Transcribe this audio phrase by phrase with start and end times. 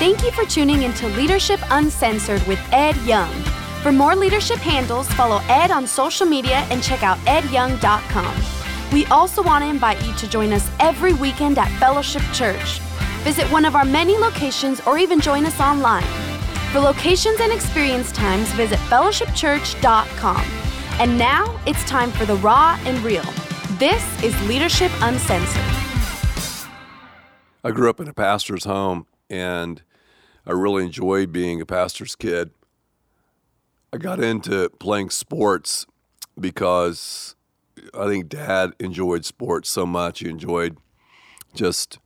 [0.00, 3.30] Thank you for tuning into Leadership Uncensored with Ed Young.
[3.82, 8.42] For more leadership handles, follow Ed on social media and check out edyoung.com.
[8.94, 12.78] We also want to invite you to join us every weekend at Fellowship Church.
[13.24, 16.06] Visit one of our many locations or even join us online.
[16.72, 20.44] For locations and experience times, visit fellowshipchurch.com.
[20.98, 23.30] And now it's time for the raw and real.
[23.78, 25.62] This is Leadership Uncensored.
[27.62, 29.82] I grew up in a pastor's home and
[30.46, 32.50] I really enjoyed being a pastor's kid.
[33.92, 35.86] I got into playing sports
[36.38, 37.34] because
[37.92, 40.20] I think dad enjoyed sports so much.
[40.20, 40.76] He enjoyed
[41.54, 41.98] just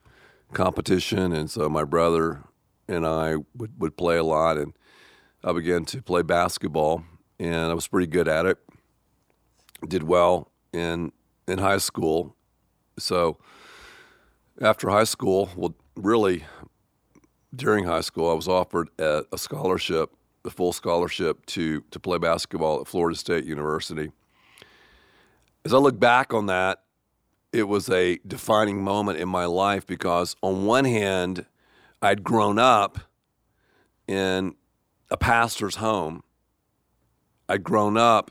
[0.52, 1.32] competition.
[1.32, 2.42] And so my brother
[2.88, 4.56] and I would, would play a lot.
[4.56, 4.72] And
[5.42, 7.04] I began to play basketball
[7.38, 8.58] and I was pretty good at it.
[9.86, 11.12] Did well in,
[11.46, 12.34] in high school.
[12.98, 13.38] So
[14.60, 16.44] after high school, well, really
[17.56, 20.10] during high school, I was offered a, a scholarship,
[20.44, 24.10] a full scholarship to, to play basketball at Florida State University
[25.64, 26.82] as I look back on that,
[27.52, 31.46] it was a defining moment in my life because, on one hand,
[32.02, 32.98] I'd grown up
[34.06, 34.54] in
[35.10, 36.22] a pastor's home.
[37.48, 38.30] I'd grown up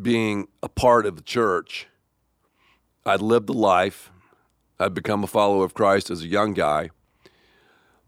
[0.00, 1.88] being a part of the church.
[3.04, 4.12] I'd lived the life.
[4.78, 6.90] I'd become a follower of Christ as a young guy.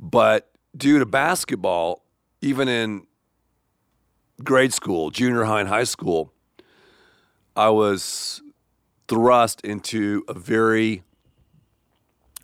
[0.02, 2.04] But due to basketball,
[2.40, 3.06] even in
[4.42, 6.32] grade school, junior high, and high school,
[7.54, 8.42] I was
[9.06, 11.04] thrust into a very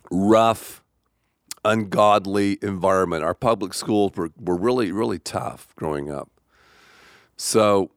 [0.09, 0.81] rough,
[1.65, 3.25] ungodly environment.
[3.25, 6.29] Our public schools were, were really, really tough growing up.
[7.35, 7.91] So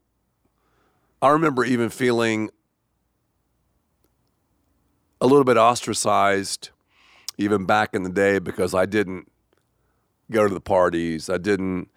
[1.21, 2.51] I remember even feeling
[5.21, 6.71] a little bit ostracized
[7.39, 9.32] even back in the day because I didn't
[10.33, 11.31] go to the parties.
[11.31, 11.89] I didn't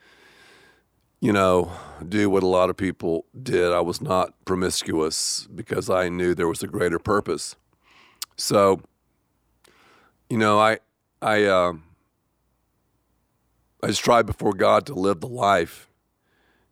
[1.26, 1.72] you know,
[2.08, 3.72] do what a lot of people did.
[3.72, 7.56] I was not promiscuous because I knew there was a greater purpose.
[8.38, 8.82] So,
[10.30, 10.78] you know, I
[11.24, 11.74] I uh,
[13.82, 15.88] I just tried before God to live the life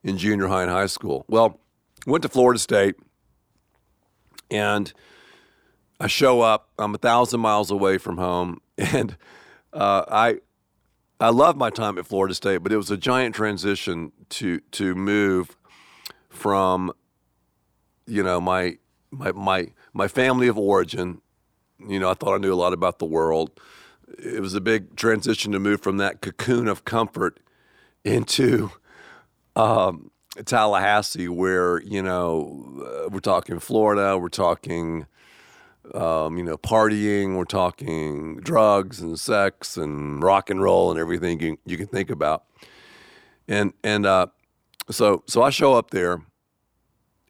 [0.04, 1.26] in junior high and high school.
[1.28, 1.60] Well,
[2.06, 2.96] went to Florida State,
[4.52, 4.94] and
[6.00, 6.70] I show up.
[6.78, 9.18] I'm a thousand miles away from home, and
[9.72, 10.42] uh, I
[11.24, 14.94] I love my time at Florida State, but it was a giant transition to to
[14.94, 15.56] move
[16.28, 16.92] from
[18.06, 18.78] you know my
[19.10, 21.22] my my my family of origin.
[21.80, 23.58] You know, I thought I knew a lot about the world.
[24.20, 27.40] It was a big transition to move from that cocoon of comfort
[28.04, 28.72] into
[29.56, 30.12] um,
[30.44, 35.06] Tallahassee, where you know uh, we're talking Florida, we're talking
[35.94, 37.36] um, you know, partying.
[37.36, 42.10] We're talking drugs and sex and rock and roll and everything you, you can think
[42.10, 42.46] about.
[43.48, 44.28] And and uh,
[44.90, 46.22] so so I show up there,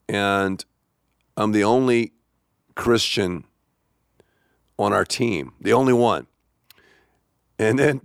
[0.07, 0.63] and
[1.35, 2.13] I'm the only
[2.75, 3.45] Christian
[4.77, 6.27] on our team, the only one.
[7.59, 8.01] And then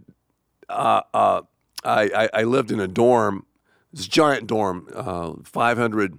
[0.69, 1.43] uh, uh,
[1.85, 3.47] I, I, I lived in a dorm,
[3.93, 6.19] this giant dorm, uh, 500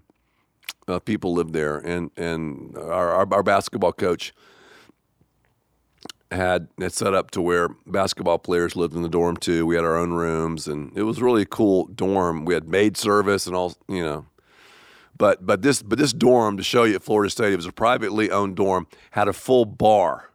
[0.89, 4.33] uh, people lived there, and and our, our, our basketball coach
[6.31, 9.65] had it set up to where basketball players lived in the dorm too.
[9.65, 12.45] We had our own rooms, and it was really a cool dorm.
[12.45, 14.25] We had maid service and all, you know.
[15.17, 17.71] But but this but this dorm to show you at Florida State, it was a
[17.71, 20.29] privately owned dorm, had a full bar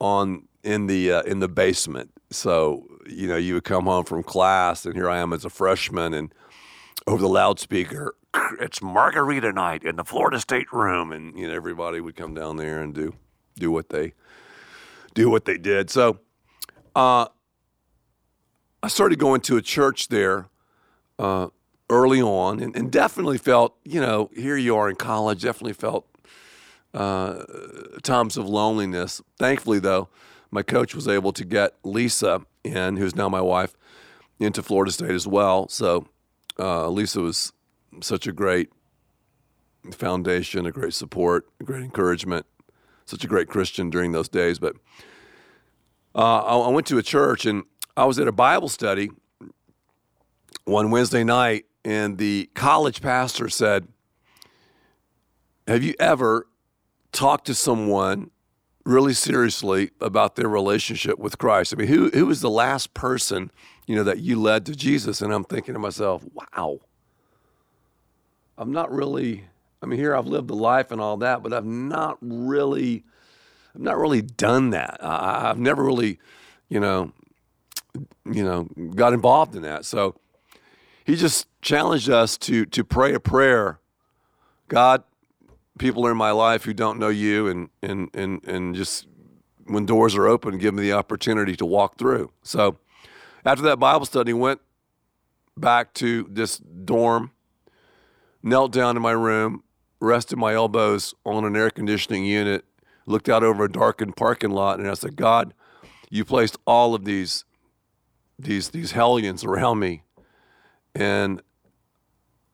[0.00, 2.12] on in the uh, in the basement.
[2.30, 5.50] So you know you would come home from class, and here I am as a
[5.50, 6.32] freshman, and
[7.10, 8.14] over the loudspeaker,
[8.60, 12.56] it's margarita night in the Florida State room, and you know everybody would come down
[12.56, 13.14] there and do
[13.58, 14.14] do what they
[15.14, 15.90] do what they did.
[15.90, 16.20] So,
[16.94, 17.26] uh,
[18.82, 20.46] I started going to a church there
[21.18, 21.48] uh,
[21.90, 26.06] early on, and, and, definitely felt you know here you are in college, definitely felt
[26.94, 27.42] uh,
[28.04, 29.20] times of loneliness.
[29.36, 30.08] Thankfully, though,
[30.52, 33.74] my coach was able to get Lisa in, who's now my wife,
[34.38, 35.68] into Florida State as well.
[35.68, 36.06] So
[36.60, 37.52] uh, Lisa was
[38.00, 38.70] such a great
[39.92, 42.46] foundation, a great support, a great encouragement,
[43.06, 44.58] such a great Christian during those days.
[44.58, 44.76] But
[46.14, 47.64] uh, I, I went to a church and
[47.96, 49.10] I was at a Bible study
[50.64, 53.88] one Wednesday night, and the college pastor said,
[55.66, 56.46] Have you ever
[57.12, 58.30] talked to someone
[58.84, 61.72] really seriously about their relationship with Christ?
[61.72, 63.50] I mean, who, who was the last person,
[63.86, 65.20] you know, that you led to Jesus?
[65.20, 66.80] And I'm thinking to myself, wow,
[68.56, 69.44] I'm not really.
[69.82, 73.04] I mean, here I've lived the life and all that, but I've not really,
[73.74, 74.98] I've not really done that.
[75.00, 76.18] I, have never really,
[76.68, 77.12] you know,
[78.30, 79.84] you know, got involved in that.
[79.84, 80.16] So
[81.04, 83.80] he just challenged us to to pray a prayer.
[84.68, 85.02] God,
[85.78, 89.06] people in my life who don't know you, and and and and just
[89.66, 92.30] when doors are open, give me the opportunity to walk through.
[92.42, 92.78] So
[93.44, 94.60] after that Bible study, went
[95.56, 97.30] back to this dorm,
[98.42, 99.62] knelt down in my room,
[100.00, 102.64] rested my elbows on an air conditioning unit,
[103.06, 105.54] looked out over a darkened parking lot, and I said, God,
[106.10, 107.44] you placed all of these
[108.38, 110.02] these these hellions around me,
[110.94, 111.42] and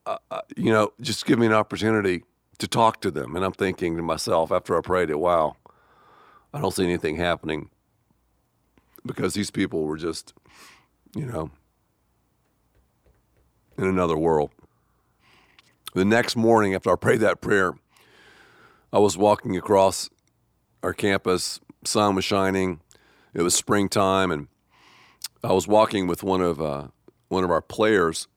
[0.05, 2.23] uh, uh, you know, just give me an opportunity
[2.59, 3.35] to talk to them.
[3.35, 5.55] And I'm thinking to myself after I prayed it, wow,
[6.53, 7.69] I don't see anything happening
[9.05, 10.33] because these people were just,
[11.15, 11.51] you know,
[13.77, 14.51] in another world.
[15.93, 17.73] The next morning, after I prayed that prayer,
[18.91, 20.09] I was walking across
[20.83, 21.59] our campus.
[21.85, 22.81] Sun was shining.
[23.33, 24.47] It was springtime, and
[25.43, 26.87] I was walking with one of uh,
[27.29, 28.27] one of our players,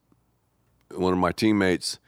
[0.95, 1.99] one of my teammates,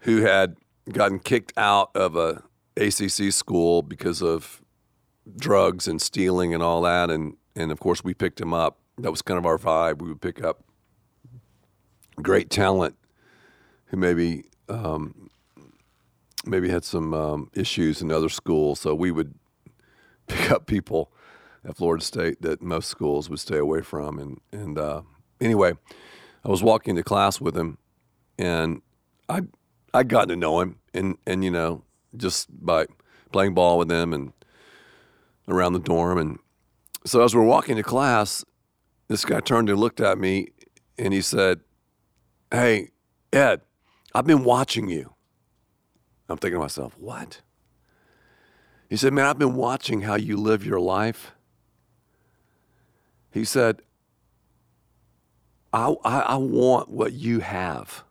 [0.00, 0.56] who had
[0.92, 2.42] gotten kicked out of a
[2.76, 4.62] ACC school because of
[5.36, 8.78] drugs and stealing and all that, and and of course we picked him up.
[8.98, 10.00] That was kind of our vibe.
[10.00, 10.64] We would pick up
[12.22, 12.96] great talent
[13.86, 15.30] who maybe um,
[16.46, 18.80] maybe had some um, issues in other schools.
[18.80, 19.34] So we would
[20.26, 21.12] pick up people
[21.66, 24.18] at Florida State that most schools would stay away from.
[24.18, 25.02] And and uh,
[25.40, 25.72] anyway,
[26.44, 27.78] I was walking to class with him,
[28.38, 28.82] and
[29.28, 29.42] I
[29.94, 31.82] I got to know him, and and you know
[32.16, 32.86] just by
[33.32, 34.32] playing ball with him and
[35.48, 36.38] around the dorm, and
[37.06, 38.44] so as we're walking to class,
[39.08, 40.48] this guy turned and looked at me,
[40.98, 41.60] and he said,
[42.50, 42.90] "Hey,
[43.32, 43.60] Ed,
[44.14, 45.14] I've been watching you."
[46.28, 47.40] I'm thinking to myself, "What?"
[48.90, 51.32] He said, "Man, I've been watching how you live your life."
[53.34, 53.82] He said,
[55.72, 58.04] I, I, I, want what you have.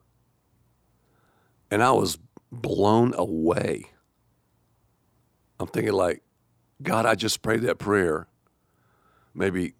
[1.73, 2.19] And I was
[2.51, 3.87] blown away.
[5.59, 6.21] I'm thinking, like,
[6.83, 8.27] God, I just prayed that prayer
[9.33, 9.73] maybe,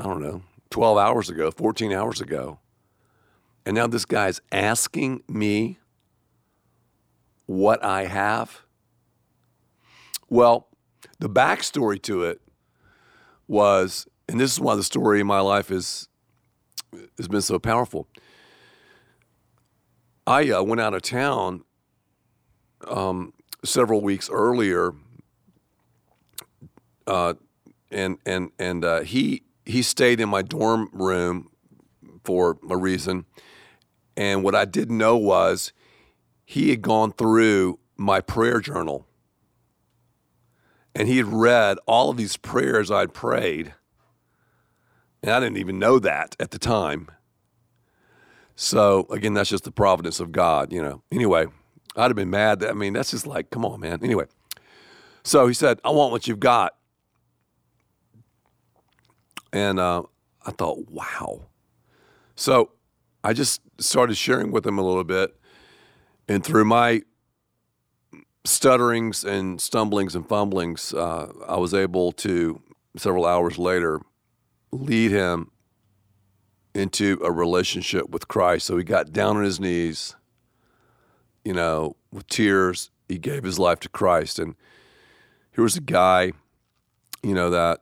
[0.00, 0.40] I don't know,
[0.70, 2.60] 12 hours ago, 14 hours ago.
[3.66, 5.80] And now this guy's asking me
[7.44, 8.62] what I have.
[10.30, 10.68] Well,
[11.18, 12.40] the backstory to it
[13.46, 16.08] was and this is why the story in my life is
[17.18, 18.08] has been so powerful.
[20.26, 21.62] I uh, went out of town
[22.86, 23.32] um,
[23.64, 24.92] several weeks earlier,
[27.06, 27.34] uh,
[27.90, 31.50] and and and uh, he he stayed in my dorm room
[32.24, 33.26] for a reason.
[34.16, 35.72] And what I didn't know was
[36.44, 39.06] he had gone through my prayer journal,
[40.94, 43.74] and he had read all of these prayers I'd prayed
[45.26, 47.08] and I didn't even know that at the time.
[48.56, 51.02] So again, that's just the providence of God, you know.
[51.12, 51.46] Anyway,
[51.94, 52.64] I'd have been mad.
[52.64, 54.00] I mean, that's just like, come on, man.
[54.02, 54.24] Anyway,
[55.22, 56.74] so he said, I want what you've got.
[59.52, 60.02] And uh,
[60.44, 61.42] I thought, wow.
[62.34, 62.70] So
[63.22, 65.36] I just started sharing with him a little bit.
[66.28, 67.02] And through my
[68.44, 72.60] stutterings and stumblings and fumblings, uh, I was able to,
[72.96, 74.00] several hours later,
[74.72, 75.50] lead him
[76.76, 78.66] into a relationship with Christ.
[78.66, 80.14] So he got down on his knees,
[81.42, 82.90] you know, with tears.
[83.08, 84.38] He gave his life to Christ.
[84.38, 84.54] And
[85.52, 86.32] here was a guy,
[87.22, 87.80] you know, that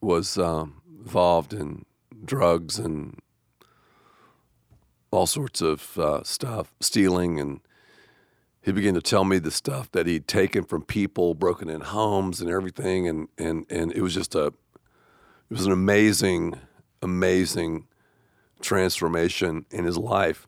[0.00, 1.84] was um, involved in
[2.24, 3.20] drugs and
[5.12, 7.38] all sorts of uh, stuff, stealing.
[7.38, 7.60] And
[8.62, 12.40] he began to tell me the stuff that he'd taken from people, broken in homes
[12.40, 13.06] and everything.
[13.06, 14.54] And, and, and it was just a, it
[15.50, 16.58] was an amazing,
[17.02, 17.86] amazing
[18.60, 20.46] transformation in his life.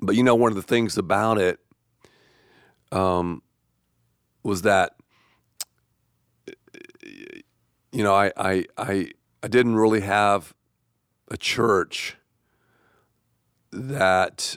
[0.00, 1.58] But you know, one of the things about it
[2.92, 3.42] um,
[4.42, 4.94] was that
[7.92, 9.10] you know I, I I
[9.42, 10.54] I didn't really have
[11.30, 12.16] a church
[13.72, 14.56] that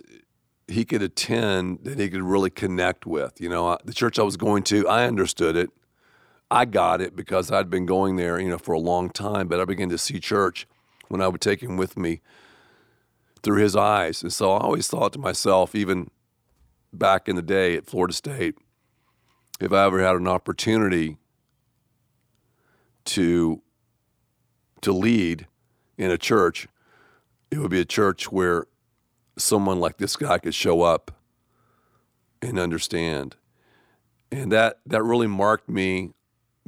[0.67, 3.41] he could attend that he could really connect with.
[3.41, 5.71] You know, the church I was going to, I understood it.
[6.51, 9.47] I got it because I'd been going there, you know, for a long time.
[9.47, 10.67] But I began to see church
[11.07, 12.21] when I would take him with me
[13.41, 16.11] through his eyes, and so I always thought to myself, even
[16.91, 18.55] back in the day at Florida State,
[19.61, 21.17] if I ever had an opportunity
[23.05, 23.61] to
[24.81, 25.47] to lead
[25.97, 26.67] in a church,
[27.51, 28.65] it would be a church where
[29.37, 31.11] someone like this guy could show up
[32.41, 33.35] and understand.
[34.31, 36.13] And that that really marked me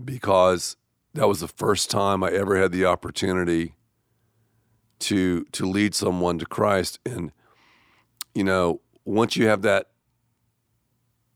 [0.05, 0.75] because
[1.13, 3.75] that was the first time I ever had the opportunity
[4.99, 6.99] to to lead someone to Christ.
[7.05, 7.31] And
[8.33, 9.87] you know, once you have that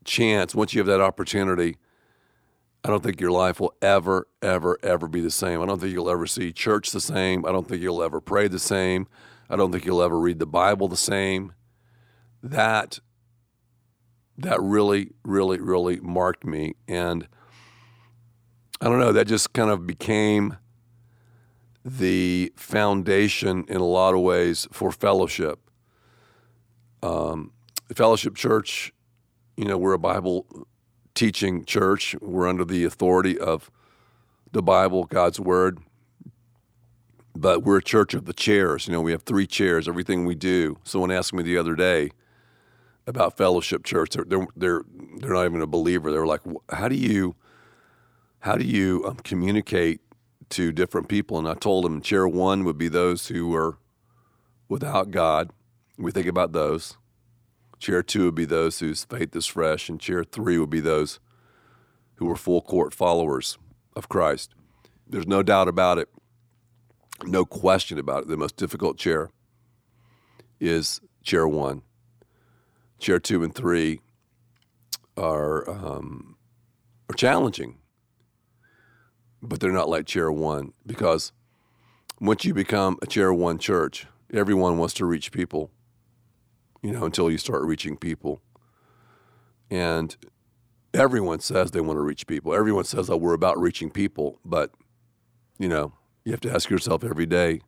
[0.04, 1.76] chance, once you have that opportunity,
[2.84, 5.60] I don't think your life will ever, ever, ever be the same.
[5.60, 7.44] I don't think you'll ever see church the same.
[7.44, 9.08] I don't think you'll ever pray the same.
[9.50, 11.52] I don't think you'll ever read the Bible the same.
[12.42, 13.00] That
[14.38, 16.74] that really, really, really marked me.
[16.86, 17.26] And
[18.80, 20.56] I don't know, that just kind of became
[21.84, 25.60] the foundation in a lot of ways for fellowship.
[27.02, 27.52] Um,
[27.94, 28.92] fellowship Church,
[29.56, 30.46] you know, we're a Bible
[31.14, 32.14] teaching church.
[32.20, 33.70] We're under the authority of
[34.52, 35.78] the Bible, God's Word.
[37.34, 38.86] But we're a church of the chairs.
[38.86, 40.78] You know, we have three chairs, everything we do.
[40.84, 42.10] Someone asked me the other day,
[43.06, 44.10] about Fellowship Church.
[44.10, 44.82] They're they're they're,
[45.18, 46.10] they're not even a believer.
[46.10, 46.40] They're like,
[46.70, 47.36] how do you
[48.46, 50.00] how do you um, communicate
[50.50, 51.36] to different people?
[51.36, 53.78] And I told them, chair one would be those who are
[54.68, 55.50] without God.
[55.98, 56.96] We think about those.
[57.80, 61.18] Chair two would be those whose faith is fresh, and chair three would be those
[62.14, 63.58] who were full court followers
[63.96, 64.54] of Christ.
[65.08, 66.08] There's no doubt about it,
[67.24, 68.28] no question about it.
[68.28, 69.30] The most difficult chair
[70.60, 71.82] is chair one
[72.98, 74.00] chair two and three
[75.16, 76.36] are um,
[77.10, 77.78] are challenging,
[79.42, 81.32] but they're not like chair one because
[82.20, 85.70] once you become a chair one church, everyone wants to reach people.
[86.82, 88.40] You know, until you start reaching people,
[89.70, 90.16] and
[90.94, 92.54] everyone says they want to reach people.
[92.54, 94.72] Everyone says, "Oh, we're about reaching people," but
[95.58, 97.60] you know, you have to ask yourself every day,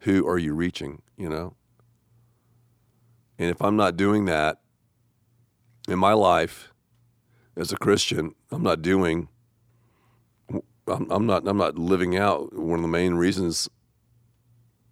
[0.00, 1.02] who are you reaching?
[1.16, 1.56] You know,
[3.38, 4.60] and if I'm not doing that
[5.88, 6.72] in my life
[7.56, 9.28] as a Christian, I'm not doing.
[10.86, 11.46] I'm, I'm not.
[11.46, 13.68] I'm not living out one of the main reasons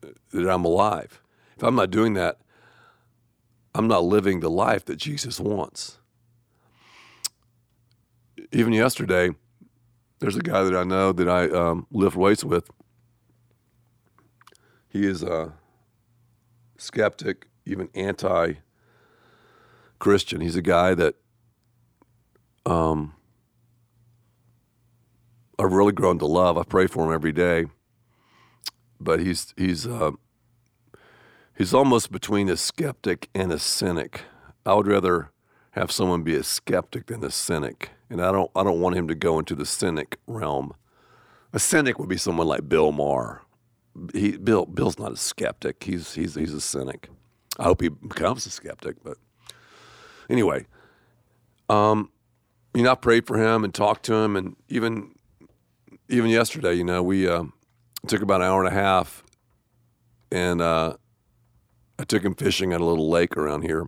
[0.00, 1.22] that I'm alive.
[1.56, 2.38] If I'm not doing that,
[3.74, 5.98] I'm not living the life that Jesus wants.
[8.52, 9.30] Even yesterday,
[10.18, 12.70] there's a guy that I know that I um, lift weights with.
[14.88, 15.54] He is a
[16.76, 18.54] skeptic even anti
[19.98, 20.40] Christian.
[20.40, 21.14] He's a guy that
[22.66, 23.14] um,
[25.58, 26.56] I've really grown to love.
[26.56, 27.66] I pray for him every day,
[29.00, 30.12] but he's he's uh,
[31.56, 34.22] he's almost between a skeptic and a cynic.
[34.64, 35.30] I would rather
[35.72, 39.08] have someone be a skeptic than a cynic, and I don't I don't want him
[39.08, 40.74] to go into the cynic realm.
[41.52, 43.42] A cynic would be someone like Bill Maher.
[44.14, 45.84] He Bill Bill's not a skeptic.
[45.84, 47.08] He's he's he's a cynic.
[47.58, 48.96] I hope he becomes a skeptic.
[49.04, 49.18] But
[50.30, 50.66] anyway,
[51.68, 52.10] um,
[52.74, 55.14] you know, I prayed for him and talked to him, and even
[56.12, 57.44] even yesterday, you know, we uh,
[58.06, 59.24] took about an hour and a half,
[60.30, 60.94] and uh,
[61.98, 63.86] I took him fishing at a little lake around here.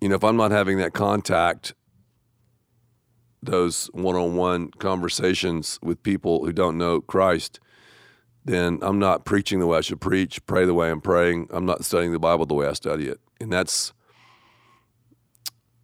[0.00, 1.74] You know, if I'm not having that contact,
[3.42, 7.58] those one-on-one conversations with people who don't know Christ,
[8.44, 11.48] then I'm not preaching the way I should preach, pray the way I'm praying.
[11.50, 13.18] I'm not studying the Bible the way I study it.
[13.40, 13.92] And that's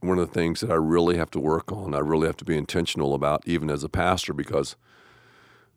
[0.03, 1.95] one of the things that I really have to work on.
[1.95, 4.77] I really have to be intentional about, even as a pastor, because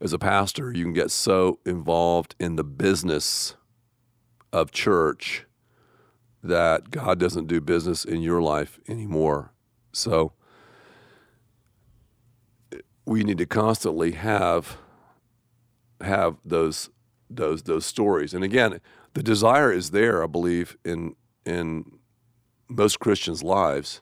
[0.01, 3.55] as a pastor, you can get so involved in the business
[4.51, 5.45] of church
[6.43, 9.51] that God doesn't do business in your life anymore.
[9.91, 10.33] So
[13.05, 14.77] we need to constantly have
[16.01, 16.89] have those
[17.29, 18.33] those those stories.
[18.33, 18.81] And again,
[19.13, 21.15] the desire is there, I believe, in
[21.45, 21.99] in
[22.67, 24.01] most Christians' lives.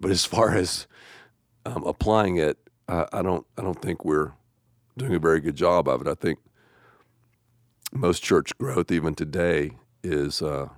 [0.00, 0.86] But as far as
[1.64, 4.32] um, applying it, I, I don't I don't think we're
[4.96, 6.08] doing a very good job of it.
[6.08, 6.38] I think
[7.92, 9.72] most church growth, even today,
[10.02, 10.68] is uh,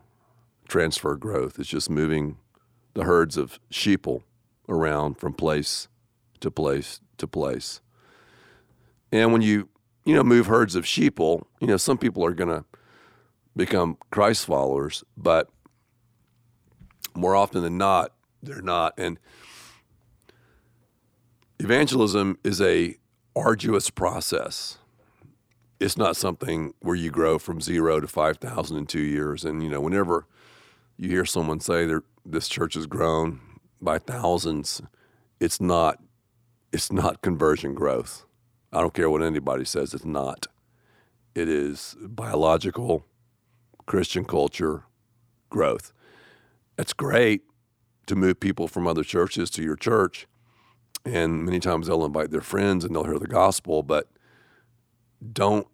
[0.68, 1.58] transfer growth.
[1.58, 2.36] It's just moving
[2.94, 4.22] the herds of sheeple
[4.68, 5.88] around from place
[6.40, 7.80] to place to place.
[9.10, 9.68] And when you
[10.08, 12.64] you know, move herds of sheeple, you know, some people are going to
[13.54, 15.50] become Christ followers, but
[17.14, 18.94] more often than not, they're not.
[18.98, 19.18] And
[21.58, 22.96] evangelism is a
[23.34, 24.78] arduous process.
[25.80, 29.44] It's not something where you grow from zero to 5,000 in two years.
[29.44, 30.26] And, you know, whenever
[30.96, 31.88] you hear someone say
[32.26, 33.40] this church has grown
[33.80, 34.82] by thousands,
[35.38, 36.02] it's not,
[36.72, 38.24] it's not conversion growth.
[38.72, 40.46] I don't care what anybody says, it's not.
[41.34, 43.04] It is biological
[43.86, 44.82] Christian culture
[45.48, 45.92] growth.
[46.76, 47.42] That's great
[48.08, 50.26] to move people from other churches to your church,
[51.04, 54.08] and many times they'll invite their friends and they'll hear the gospel, but
[55.32, 55.66] don't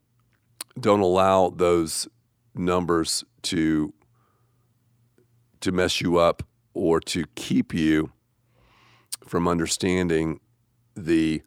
[0.78, 2.08] don't allow those
[2.54, 3.92] numbers to
[5.60, 6.42] to mess you up
[6.74, 8.12] or to keep you
[9.26, 10.40] from understanding
[10.94, 11.42] the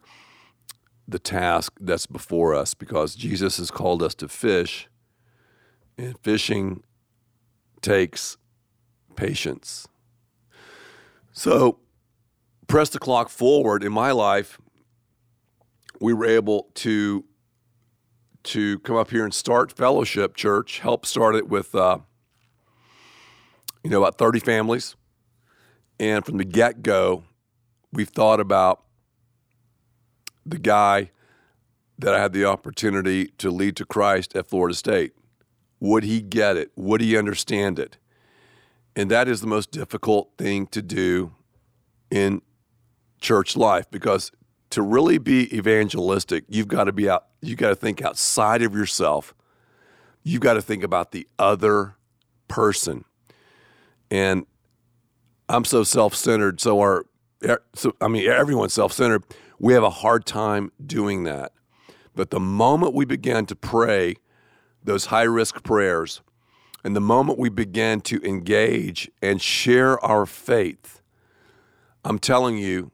[1.06, 4.88] the task that's before us because Jesus has called us to fish
[5.96, 6.82] and fishing
[7.80, 8.36] takes
[9.16, 9.88] patience.
[11.38, 11.78] So
[12.66, 14.58] press the clock forward in my life
[16.00, 17.24] we were able to
[18.42, 21.98] to come up here and start fellowship church help start it with uh,
[23.84, 24.96] you know about 30 families.
[26.00, 27.22] And from the get-go
[27.92, 28.82] we've thought about
[30.44, 31.12] the guy
[32.00, 35.12] that i had the opportunity to lead to christ at florida state.
[35.78, 36.72] Would he get it?
[36.74, 37.96] Would he understand it
[38.98, 41.30] and that is the most difficult thing to do
[42.10, 42.42] in
[43.20, 44.32] church life because
[44.70, 48.74] to really be evangelistic, you've got to be out, you got to think outside of
[48.74, 49.36] yourself.
[50.24, 51.94] You've got to think about the other
[52.48, 53.04] person.
[54.10, 54.46] And
[55.48, 57.06] I'm so self-centered, so our
[57.76, 59.22] so I mean everyone's self-centered.
[59.60, 61.52] We have a hard time doing that.
[62.16, 64.16] But the moment we begin to pray
[64.82, 66.20] those high-risk prayers,
[66.84, 71.02] and the moment we begin to engage and share our faith,
[72.04, 72.92] I'm telling you,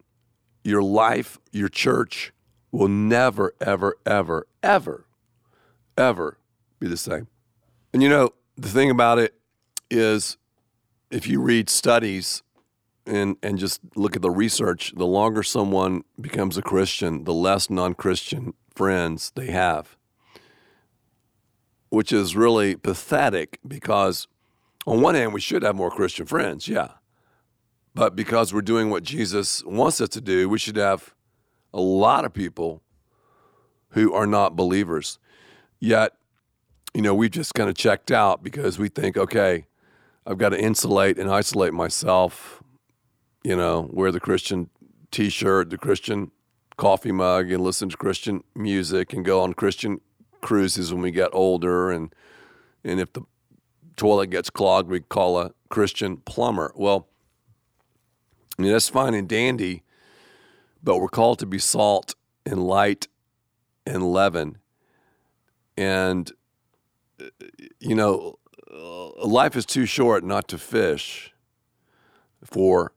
[0.62, 2.32] your life, your church
[2.72, 5.06] will never, ever, ever, ever,
[5.96, 6.38] ever
[6.80, 7.28] be the same.
[7.92, 9.34] And you know, the thing about it
[9.90, 10.38] is
[11.10, 12.42] if you read studies
[13.06, 17.68] and, and just look at the research, the longer someone becomes a Christian, the less
[17.70, 19.96] non Christian friends they have,
[21.94, 24.26] which is really pathetic because,
[24.86, 26.88] on one hand, we should have more Christian friends, yeah.
[27.94, 31.14] But because we're doing what Jesus wants us to do, we should have
[31.72, 32.82] a lot of people
[33.90, 35.20] who are not believers.
[35.78, 36.12] Yet,
[36.92, 39.66] you know, we've just kind of checked out because we think, okay,
[40.26, 42.62] I've got to insulate and isolate myself,
[43.44, 44.70] you know, wear the Christian
[45.12, 46.32] t shirt, the Christian
[46.76, 50.00] coffee mug, and listen to Christian music and go on Christian
[50.44, 51.90] cruises when we get older.
[51.90, 52.14] And,
[52.84, 53.22] and if the
[53.96, 56.72] toilet gets clogged, we call a Christian plumber.
[56.76, 57.08] Well,
[58.58, 59.82] I mean, that's fine and dandy,
[60.82, 62.14] but we're called to be salt
[62.46, 63.08] and light
[63.86, 64.58] and leaven.
[65.76, 66.30] And,
[67.20, 67.24] uh,
[67.80, 68.38] you know,
[69.24, 71.32] life is too short not to fish
[72.44, 72.92] for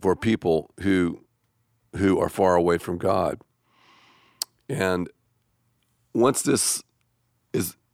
[0.00, 1.24] for people who
[1.96, 3.40] who are far away from God.
[4.68, 5.08] And
[6.14, 6.82] once this is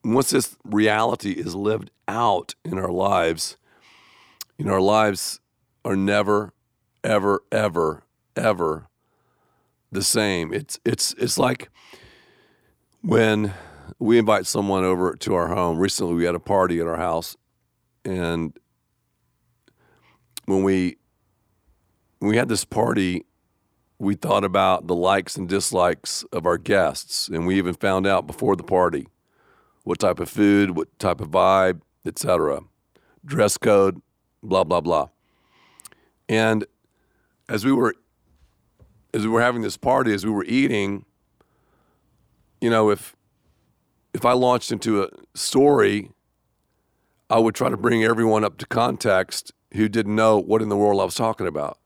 [0.04, 3.56] once this reality is lived out in our lives,
[4.58, 5.40] you know, our lives
[5.84, 6.52] are never
[7.04, 8.04] ever, ever,
[8.36, 8.88] ever
[9.90, 10.52] the same.
[10.52, 11.68] It's it's it's like
[13.02, 13.52] when
[13.98, 15.78] we invite someone over to our home.
[15.78, 17.36] Recently, we had a party at our house,
[18.04, 18.56] and
[20.46, 20.96] when we
[22.18, 23.26] when we had this party,
[23.98, 28.26] we thought about the likes and dislikes of our guests, and we even found out
[28.26, 29.06] before the party
[29.84, 32.60] what type of food, what type of vibe, etc.,
[33.24, 34.00] dress code,
[34.42, 35.08] blah blah blah.
[36.28, 36.64] And
[37.48, 37.94] as we were
[39.14, 41.04] as we were having this party, as we were eating,
[42.60, 43.14] you know, if
[44.14, 46.10] if I launched into a story,
[47.30, 50.76] I would try to bring everyone up to context who didn't know what in the
[50.76, 51.78] world I was talking about.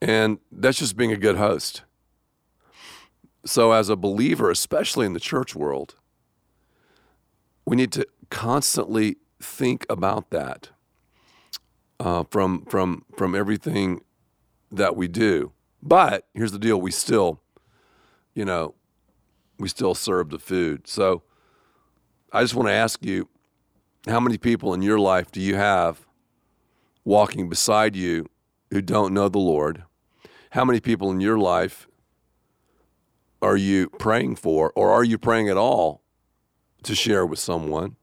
[0.00, 1.82] And that's just being a good host.
[3.46, 5.96] So, as a believer, especially in the church world,
[7.66, 10.70] we need to constantly think about that
[12.00, 14.00] uh, from from from everything
[14.70, 15.52] that we do.
[15.82, 17.40] But here's the deal: we still,
[18.34, 18.74] you know,
[19.58, 20.86] we still serve the food.
[20.86, 21.22] So
[22.32, 23.28] I just want to ask you,
[24.06, 26.06] how many people in your life do you have
[27.04, 28.28] walking beside you
[28.70, 29.84] who don't know the Lord?
[30.50, 31.88] How many people in your life
[33.42, 36.03] are you praying for, or are you praying at all
[36.84, 37.96] to share with someone?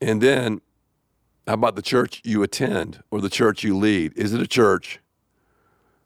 [0.00, 0.60] And then
[1.46, 4.12] how about the church you attend or the church you lead?
[4.16, 5.00] Is it a church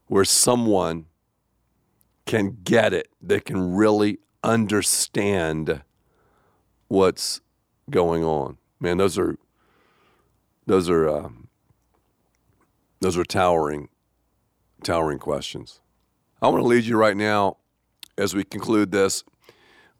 [0.06, 1.06] where someone
[2.26, 5.82] can get it, they can really understand
[6.88, 7.40] what's
[7.90, 8.58] going on?
[8.78, 9.36] Man, those are
[10.66, 11.28] those are uh,
[13.00, 13.88] those are towering,
[14.84, 15.80] towering questions.
[16.40, 17.56] I want to lead you right now
[18.16, 19.24] as we conclude this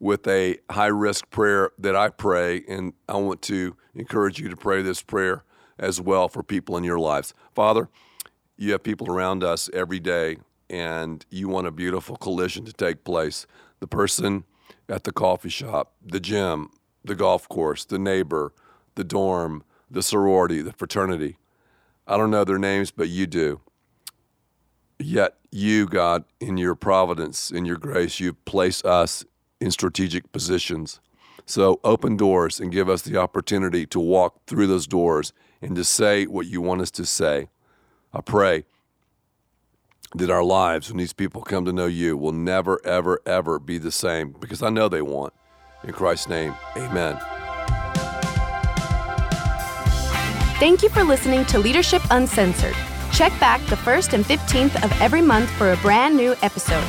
[0.03, 4.57] with a high risk prayer that I pray, and I want to encourage you to
[4.57, 5.45] pray this prayer
[5.79, 7.33] as well for people in your lives.
[7.55, 7.89] Father,
[8.57, 10.39] you have people around us every day,
[10.69, 13.47] and you want a beautiful collision to take place.
[13.79, 14.43] The person
[14.89, 16.71] at the coffee shop, the gym,
[17.05, 18.53] the golf course, the neighbor,
[18.97, 21.37] the dorm, the sorority, the fraternity.
[22.09, 23.61] I don't know their names, but you do.
[24.99, 29.25] Yet you, God, in your providence, in your grace, you place us
[29.63, 31.01] in strategic positions.
[31.47, 35.85] So open doors and give us the opportunity to walk through those doors and to
[35.85, 37.49] say what you want us to say.
[38.13, 38.65] I pray
[40.15, 43.79] that our lives, when these people come to know you, will never, ever, ever be
[43.79, 45.33] the same because I know they won't.
[45.85, 47.19] In Christ's name, amen.
[50.59, 52.77] Thank you for listening to Leadership Uncensored.
[53.13, 56.87] Check back the 1st and 15th of every month for a brand new episode.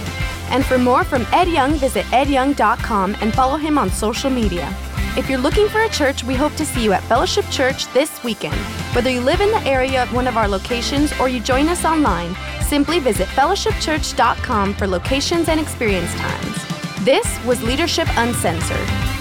[0.49, 4.75] And for more from Ed Young, visit edyoung.com and follow him on social media.
[5.15, 8.23] If you're looking for a church, we hope to see you at Fellowship Church this
[8.23, 8.55] weekend.
[8.95, 11.85] Whether you live in the area of one of our locations or you join us
[11.85, 17.05] online, simply visit fellowshipchurch.com for locations and experience times.
[17.05, 19.12] This was Leadership Uncensored.